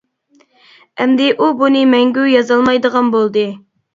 ئەمدى 1.03 1.27
ئۇ 1.33 1.49
بۇنى 1.59 1.83
مەڭگۈ 1.91 2.25
يازالمايدىغان 2.31 3.15
بولدى. 3.17 3.47